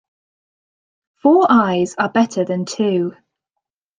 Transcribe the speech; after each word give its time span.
Four 1.21 1.45
eyes 1.47 1.93
are 1.95 2.09
better 2.09 2.43
than 2.43 2.65
two. 2.65 3.13